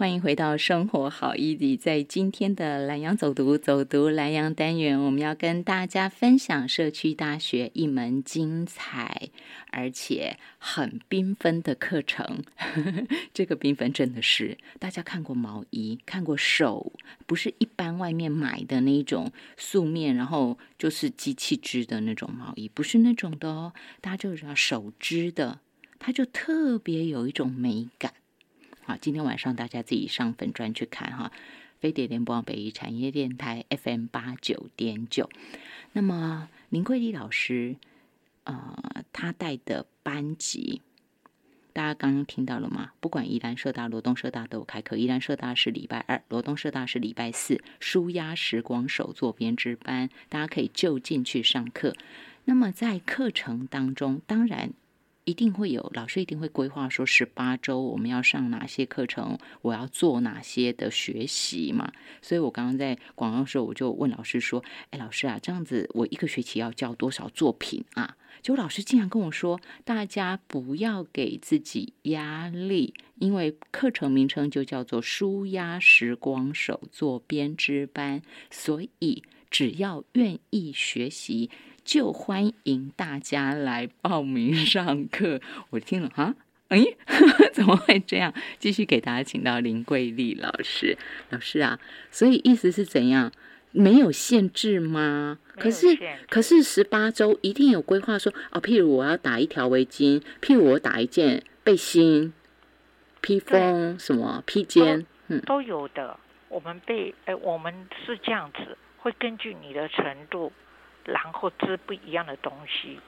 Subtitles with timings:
[0.00, 1.76] 欢迎回到生活好 E D，。
[1.76, 9.28] 在今天的蓝洋走读走读蓝洋单元，我们要跟大家分享社区大学一门精彩
[9.70, 12.42] 而且很缤纷的课程。
[13.34, 16.94] 这个缤纷真的是大家看过毛衣，看过手，
[17.26, 25.60] 不是一般外面买的那种素面，然后就是机器织的那种毛衣，不是那种的哦，大家就知道手织的，
[25.98, 28.14] 它就特别有一种美感。
[28.90, 31.30] 好，今天晚上大家自己上粉专去看哈，
[31.78, 35.30] 飞碟联播网北一产业电台 FM 八九点九。
[35.92, 37.76] 那么林桂丽老师，
[38.42, 40.82] 呃，他带的班级，
[41.72, 42.90] 大家刚刚听到了吗？
[42.98, 47.62] 不管宜兰社大、罗东社大都有开课，宜兰社大是礼拜二，罗东社大是礼拜四。
[47.78, 51.94] 舒压时光手作编织班，大家可以就近去上课。
[52.44, 54.72] 那么在课程当中，当然。
[55.30, 61.92] 一定会有老师一定会规划说十八周我们要上哪些课程，我要做哪些的学习嘛。
[62.20, 81.50] 所以我刚刚在广告的时候，我就问老师说：“哎，老师啊，这样子我一个学期要教多少作品啊？”结果老师竟然跟我说：“大家不要给自己压力，因为课程名称就叫做舒压时光手作编织班，所以只要愿意学习。”
[81.84, 85.40] 就欢迎大家来报名上课。
[85.70, 86.34] 我听了哈，
[86.68, 86.84] 哎，
[87.52, 88.32] 怎么会这样？
[88.58, 90.96] 继续给大家请到林桂丽老师。
[91.30, 91.78] 老师啊，
[92.10, 93.32] 所以意思是怎样？
[93.72, 95.38] 没有限制吗？
[95.56, 95.86] 可是
[96.28, 102.32] 可是十八周一定有规划说哦，譬如我要打一条围巾，譬如我打一件背心、
[103.20, 106.18] 披风什么披肩，嗯，都有的。
[106.48, 107.72] 我们被，哎，我们
[108.04, 110.50] 是这样子，会根据你的程度。
[111.04, 113.00] 然后织不一样的东西，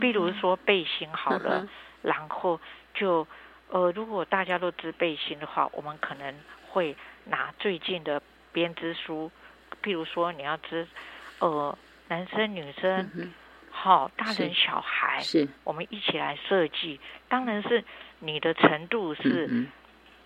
[0.00, 1.66] 比如说背心好了，
[2.02, 2.60] 然后
[2.94, 3.26] 就
[3.68, 6.34] 呃，如果大家都织背心的话，我们可能
[6.68, 8.20] 会拿最近的
[8.52, 9.30] 编织书，
[9.82, 10.86] 譬如说你要织
[11.38, 11.76] 呃
[12.08, 13.32] 男生女生，
[13.70, 16.98] 好大人小孩，是，我们一起来设计。
[17.28, 17.84] 当然是
[18.18, 19.66] 你的程度是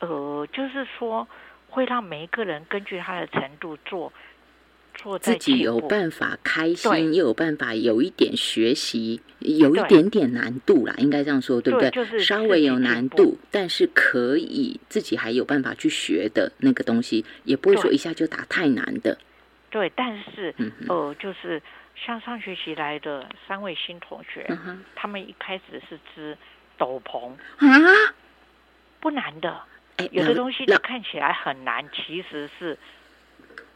[0.00, 1.28] 呃，就是说
[1.68, 4.12] 会让每一个人根据他的程度做。
[5.20, 11.90] 自己有办法开心，又有办法有一点学习，有一点点难度啦，应该这样说，对不对？
[11.90, 19.18] 就是稍微有难度，但是可以自己还有办法去学的那个东西，也不会说一下就打太难的。
[19.70, 20.54] 对，但是
[20.88, 21.60] 呃，就是
[21.96, 24.46] 像上学期来的三位新同学，
[24.94, 26.36] 他们一开始是织
[26.78, 27.68] 斗篷啊，
[29.00, 29.60] 不难的。
[29.96, 32.78] 哎，有的东西看起来很难，其实是。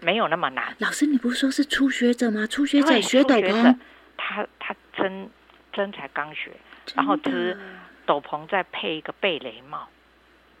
[0.00, 0.74] 没有那么难。
[0.78, 2.46] 老师，你不是说是初学者吗？
[2.46, 3.76] 初学者学斗篷，
[4.16, 5.28] 他他真
[5.72, 6.52] 真才刚学，
[6.94, 7.58] 然后织
[8.06, 9.88] 斗篷再配一个贝雷帽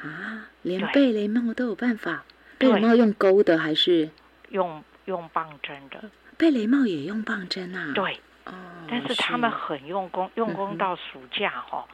[0.00, 2.24] 啊，连贝雷帽都有办法。
[2.58, 4.10] 贝雷帽用钩的还是
[4.50, 6.10] 用用棒针的？
[6.36, 7.92] 贝雷帽也用棒针啊？
[7.94, 8.52] 对，哦，
[8.88, 11.84] 但是他们很用功，用功到暑假哈，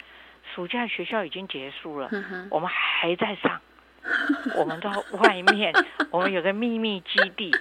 [0.54, 2.10] 暑假学校已经结束了，
[2.50, 3.60] 我们还在上。
[4.54, 5.72] 我们到外面，
[6.10, 7.54] 我们有个秘密基地，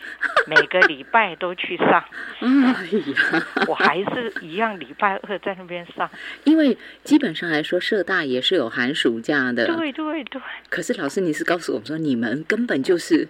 [0.48, 2.04] 每个礼拜都去上。
[2.40, 6.10] 哎呀，我还是一样礼拜二在那边上。
[6.44, 9.68] 因为基本上来说，社大也是有寒暑假的。
[9.68, 10.42] 对对对。
[10.70, 13.28] 可是老师，你是告诉我们说，你们根本就是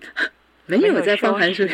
[0.66, 1.74] 没有在放寒暑假，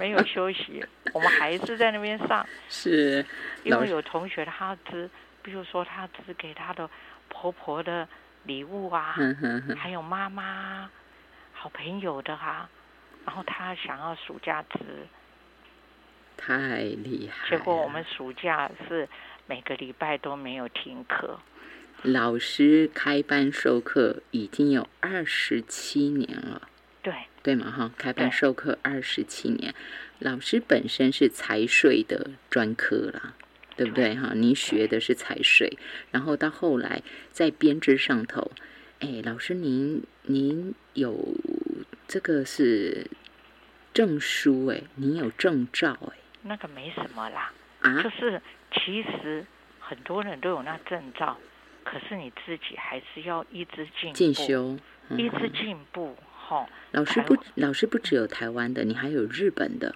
[0.00, 2.46] 没有休息，我们还是在那边上。
[2.68, 3.24] 是，
[3.64, 5.08] 因为有同学他只，
[5.42, 6.88] 比如说他只给他的
[7.28, 8.08] 婆婆的。
[8.44, 9.16] 礼物啊，
[9.76, 10.90] 还有妈妈、
[11.52, 12.68] 好朋友的哈，
[13.24, 14.78] 然后他想要暑假值，
[16.36, 17.48] 太厉害。
[17.50, 19.08] 结果我们暑假是
[19.46, 21.38] 每个礼拜都没有停课。
[22.02, 26.68] 老师开班授课已经有二十七年了，
[27.02, 27.14] 对。
[27.44, 29.74] 对嘛哈，开班授课二十七年，
[30.20, 33.34] 老师本身是财税的专科啦。
[33.76, 34.32] 对不对哈？
[34.34, 35.78] 您学的是财税，
[36.10, 38.50] 然后到后来在编织上头，
[39.00, 41.34] 哎，老师您您有
[42.06, 43.06] 这个是
[43.94, 48.40] 证书哎，您有证照哎，那个没什么啦，啊，就是
[48.72, 49.44] 其实
[49.80, 51.38] 很多人都有那证照，
[51.84, 54.78] 可是你自己还是要一直进进修，
[55.10, 56.68] 一直进步哈。
[56.90, 59.94] 老师不，老师不只有台湾的，你还有日本的。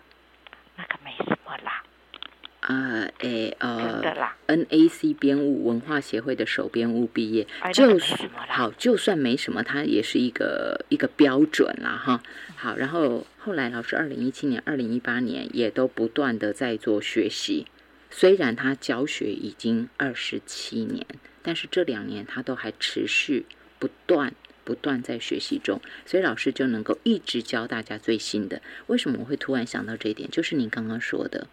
[2.67, 4.03] 啊，诶，呃
[4.49, 12.21] ，NAC 编务文化协会的首编务毕业，就是好，就算没什么，它也是一个一个标准啦，哈。
[12.57, 17.67] 好，然后后来老师二零一七年、二零一八年也都不断的在做学习，
[18.11, 21.07] 虽然他教学已经二十七年，
[21.43, 23.47] 但是这两年他都还持续
[23.79, 24.35] 不断
[24.65, 28.61] 不断在学习中，所以老师就能够一直教大家最新的。
[28.89, 30.29] 为什么我会突然想到这一点？
[30.33, 31.47] 就是您刚刚说的，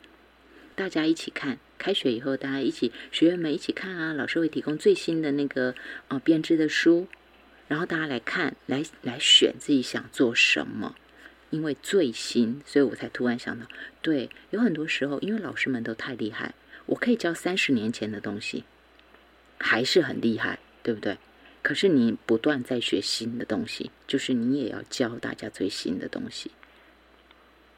[0.75, 5.75] 大家一起看，开学以后大家一起学员们一起看啊，老师会提供最新的那个
[6.07, 7.07] 呃编织的书，
[7.67, 10.95] 然后大家来看，来来选自己想做什么。
[11.51, 13.67] 因为最新，所以我才突然想到，
[14.01, 16.55] 对，有很多时候，因为老师们都太厉害，
[16.87, 18.63] 我可以教三十年前的东西，
[19.59, 21.15] 还是很厉害，对不对？
[21.61, 26.49] 可是你不断在学新的东西，就是你也要教大家最新的东西。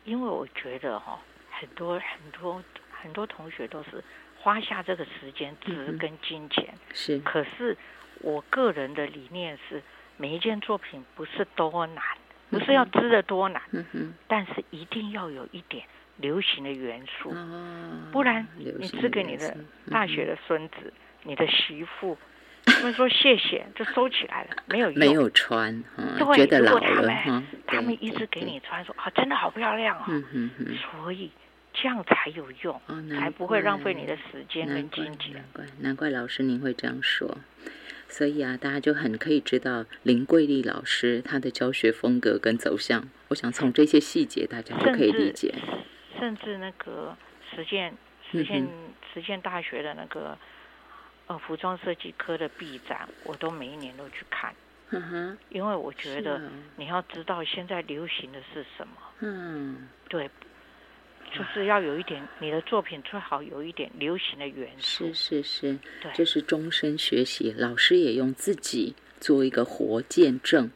[0.06, 1.22] 因为我觉得哈，
[1.52, 2.64] 很多很多
[3.06, 4.04] 很多同学都是
[4.42, 7.20] 花下这个时间、值跟金钱，是。
[7.20, 7.78] 可是
[8.22, 9.82] 我个人的理念是，
[10.18, 12.04] 每一件作品不是多难。
[12.48, 13.62] 不是要织的多难，
[14.28, 15.84] 但是一定要有一点
[16.18, 17.34] 流行的元素，
[18.12, 19.58] 不然你织给你的
[19.90, 20.94] 大学的孙子、
[21.24, 22.16] 你的媳妇，
[22.64, 25.84] 他们说谢谢就收起来了，没有用，没有穿，
[26.18, 30.06] 对，觉得老了，他们一直给你穿，说啊，真的好漂亮哦，
[30.78, 31.32] 所以
[31.76, 32.82] 这样才有用，
[33.12, 35.34] 才不会浪费你的时间跟金钱。
[35.34, 37.38] 难怪，难怪老师您会这样说。
[38.08, 43.10] 所以啊，大家就很可以知道林桂丽老师她的教学风格跟走向。
[43.28, 45.54] 我想从这些细节，大家都可以理解。
[46.18, 47.16] 甚至那个
[47.54, 47.94] 实践
[48.32, 48.68] 实践
[49.14, 50.38] 实践大学的那个
[51.28, 54.56] 呃服装设计科的 B 展，我都每一年都去看。
[54.92, 56.40] 嗯哼，因为我觉得
[56.78, 58.94] 你要知道现在流行的是什么。
[59.20, 60.30] 嗯，对。
[61.38, 65.08] 就是要有一点，你的作品最好有一点流行的元素。
[65.08, 67.54] 是是是，对，这是终身学习。
[67.58, 70.72] 老师也用自己做一个活见证，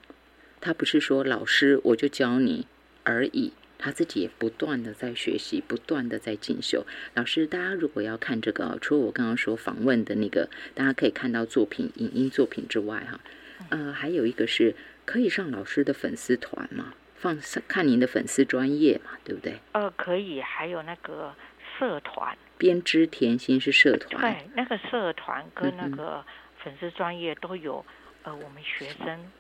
[0.60, 2.68] 他不是说老师我就教你
[3.04, 6.86] 而已，他自己也不断的在学习，不断的在进修。
[7.14, 13.22] 老师，大家如果要看这个，除了我刚刚说访问的那个，大家可以看到作品、影音作品之外，哈，
[13.70, 16.94] 呃，还有一个是可以上老师的粉丝团嘛。
[17.20, 17.38] 放
[17.68, 19.60] 看您的粉丝专业嘛，对不对？
[19.74, 21.36] 呃，可以，还有那个
[21.78, 24.34] 社团，编织甜心是社团。
[24.34, 26.24] 对，那个社团跟那个
[26.64, 27.86] 粉丝专业都有，
[28.24, 29.32] 呃，我们学生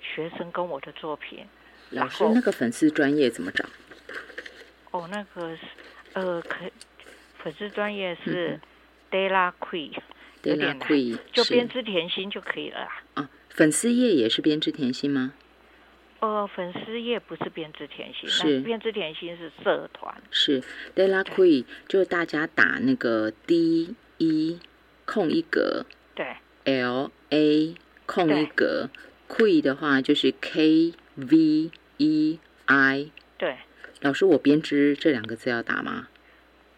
[0.00, 1.46] 学生跟我的作品。
[1.90, 3.64] 老师，那个粉丝专业怎么找？
[4.90, 5.62] 哦，那个是
[6.14, 6.64] 呃，可
[7.38, 8.58] 粉丝专业是
[9.10, 9.92] Della Queen，
[10.42, 10.88] 有点难，
[11.32, 12.88] 就编织甜心就可以了。
[13.14, 15.34] 啊，粉丝页也是编织甜心吗？
[16.22, 20.14] 呃，粉丝页不是编织甜心，是编织甜心是社团。
[20.30, 20.62] 是
[20.94, 24.60] Della Qui，就大家打那个 D E
[25.04, 25.84] 空一格，
[26.14, 27.74] 对，L A
[28.06, 28.88] 空一格
[29.28, 33.10] ，Qui 的话就是 K V E I。
[33.36, 33.56] 对，
[34.00, 36.06] 老师，我编织这两个字要打吗？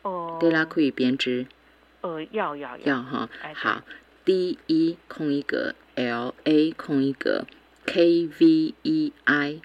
[0.00, 1.46] 哦，Della Qui 编织。
[2.00, 3.82] 呃，要要要哈，好
[4.25, 7.44] ，D E 空一格，L A 空一格。
[7.87, 9.61] K V E I，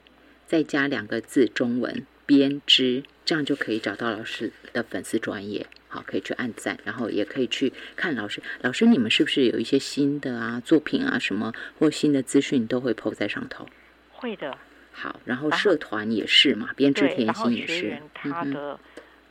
[0.46, 5.66] 再加两个字中文编织，这样就可以找到老师的粉丝专业。
[5.88, 8.44] 好，可以去按赞，然后也可以去看老师。
[8.62, 13.68] 老师，你们是不是有一些新的啊作品啊什么或新的资讯都会 PO 在上头？
[14.12, 14.56] 会的。
[14.92, 17.98] 好，然后社团也是嘛，编织甜心也是。
[18.14, 18.80] 他的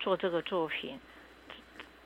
[0.01, 0.99] 做这个作品，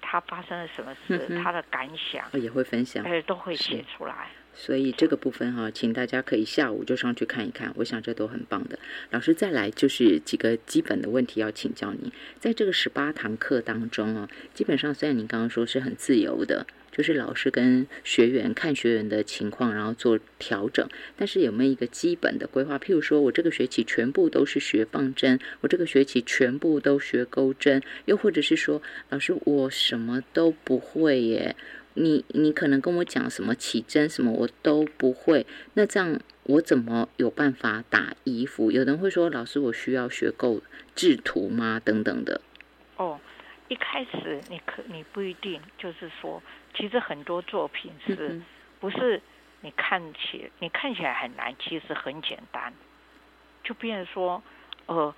[0.02, 4.31] 他发生了什么事，他的感想也会分享，哎，都会写出来。
[4.54, 8.78] 所以这个部分哈，请大家可以下午就上去看一看，我想这都很棒的。
[9.10, 22.78] 老师再来就是几个基本的问题要请教你，在这个十八堂课当中啊，基本上虽然你刚刚说是很自由的，就是老师跟学员看学员的情况，然后做调整，但是有没有一个基本的规划？
[22.78, 31.56] 譬如说我这个学期全部都是学放针，我这个学期全部都学钩针，又或者是说，老师我什么都不会耶。
[31.94, 38.70] 你你可能跟我讲什么起针什么我都不会，那这样我怎么有办法打衣服？
[38.70, 40.62] 有人会说老师，我需要学够
[40.94, 41.80] 制图吗？
[41.84, 42.40] 等等的。
[42.96, 43.20] 哦，
[43.68, 46.42] 一开始你可你不一定，就是说，
[46.75, 48.40] 其实很多作品是
[48.80, 49.20] 不是
[49.61, 52.72] 你看起你看起来很难，其实很简单，
[53.62, 54.42] 就变成说，
[54.87, 55.14] 呃，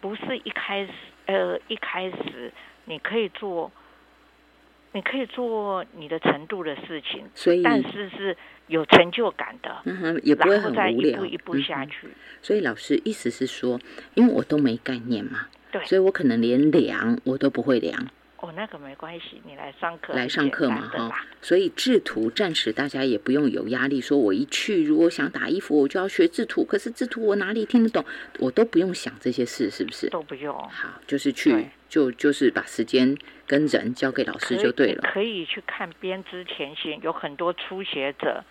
[0.00, 0.92] 不是一开始
[1.26, 2.52] 呃一开始
[2.86, 3.70] 你可以做。
[4.92, 8.36] 你可以做你的程度的事情，所以但是是
[8.68, 12.08] 有成就感的，嗯哼，也不会很无聊，一步一步下去。
[12.40, 13.78] 所以老师意思是说，
[14.14, 18.08] 因为我都没概念嘛，对，所以我可能连量我都不会量。
[18.40, 21.26] 哦，那个没关系，你来上课来上课嘛，哈。
[21.42, 26.64] 所以制图暂时大家也不用有压力，说我一去如果想打衣服，我就要学制图。
[26.64, 28.04] 可是制图我哪里听得懂？
[28.38, 30.08] 我都不用想这些事，是不是？
[30.10, 30.54] 都不用。
[30.54, 33.16] 好，就是去就就是把时间
[33.48, 35.02] 跟人交给老师就对了。
[35.12, 38.44] 可以去看编织前线，有很多初学者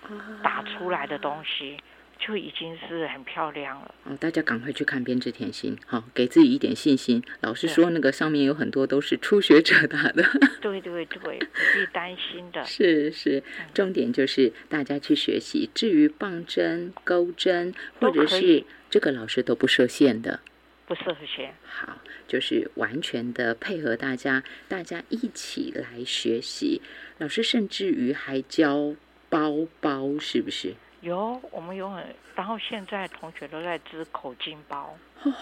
[0.43, 1.77] 打出来的东西，
[2.19, 3.95] 就已经是很漂亮了。
[4.05, 7.23] 哦，大家赶快去看编织甜心，好，给自己一点信心。
[7.41, 10.23] 老师说那个上面有很多都是初学者打的。
[10.59, 12.65] 对 对对，不必担心的。
[12.65, 15.69] 是是，重点就是大家去学习。
[15.75, 20.39] 至于棒针、钩针，或者是这个老师都不设限的。
[20.87, 21.53] 不适合学。
[21.63, 26.81] 好，就是完全的配合大家，大家一起来学习。
[27.19, 28.95] 老师甚至于还教
[29.29, 30.73] 包包，是不是？
[31.01, 34.97] 有，我们有很，然后现在同学都在织口巾包。
[35.23, 35.33] 哦，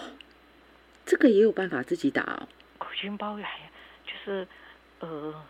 [1.04, 2.48] 这个也有办法自己打哦。
[2.78, 3.70] 口巾包还
[4.04, 4.46] 就是
[4.98, 5.44] 呃，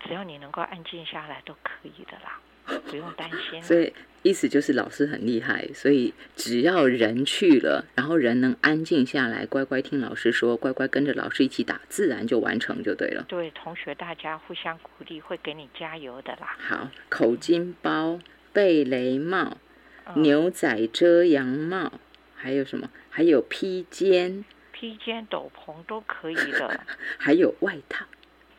[0.00, 2.40] 只要你能够安静下来，都可以的啦。
[2.80, 13.24] 不用担心，所以意思就是老师很厉害，所以只要人去了，然后人能安静下来，乖乖听老师说，乖乖跟着老师一起打，自然就完成就对了。
[13.28, 16.56] 对，同学大家互相鼓励，会给你加油的啦。
[16.58, 18.20] 好，口巾包、
[18.52, 19.56] 贝雷帽、
[20.14, 21.92] 牛仔遮阳帽，
[22.36, 22.88] 还有什么？
[23.10, 26.80] 还有披肩、披肩、斗篷都可以的。
[27.18, 28.06] 还有外套，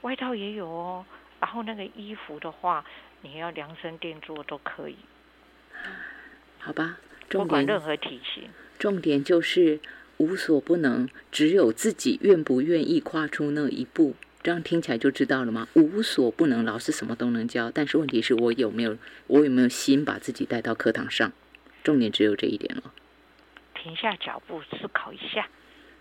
[0.01, 1.05] 外套也有哦。
[1.39, 2.83] 然后那个衣服的话。
[3.23, 4.97] 你要量身定做都可以，
[6.59, 6.99] 好吧？
[7.29, 9.79] 不管任何体型，重点就是
[10.17, 14.15] 无所不能，只有自己愿不愿意跨出那一步。
[14.43, 15.67] 这样听起来就知道了吗？
[15.73, 21.31] 无所不能，老师什么都能教，但是问题是我有没有，我有没有心把自己带到课堂上？
[21.81, 22.93] 重点只有这一点了。
[23.73, 25.47] 停下脚步，思考一下。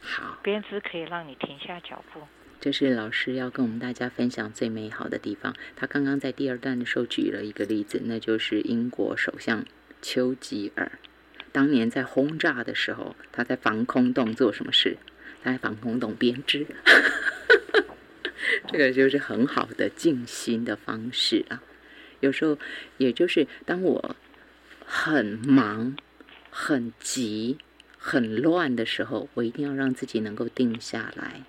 [0.00, 2.20] 好，编织可以让你停下脚步。
[2.62, 5.52] 这是老师要跟我们大家分享最美好的地方。
[5.74, 9.66] 他刚刚在第二段的时候举了一个例子，那就是英国首相
[10.00, 10.92] 丘吉尔
[11.50, 14.96] 当年在轰炸的时候，他在防空洞做什么事？
[15.42, 16.64] 他在防空洞编织。
[18.70, 21.60] 这个就是很好的静心的方式啊。
[22.20, 22.56] 有时候，
[22.96, 24.14] 也就是当我
[24.86, 25.96] 很忙、
[26.48, 27.58] 很急、
[27.98, 31.42] 很乱的时候，我一定要让自己能够定下来。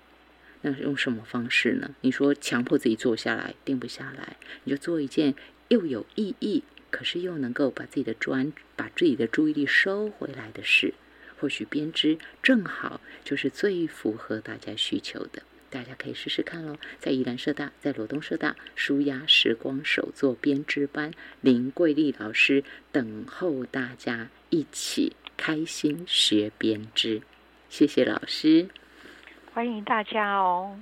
[0.66, 1.94] 那用什么方式呢？
[2.00, 5.34] 你说强迫自己坐下来，定不下来，你就做一件
[5.68, 10.94] 又有意义，可是又能够把自己的专、把自己的注意力收回来的事。
[11.38, 16.78] 或许编织正好就是最符合大家需求的，大家可以试试看喽。
[16.98, 27.20] 在宜兰社大，在罗东社大，舒压时光手作编织班，林桂丽老师等候大家一起开心学编织。
[27.68, 28.68] 谢谢老师。
[29.54, 30.76] 欢迎大家哦。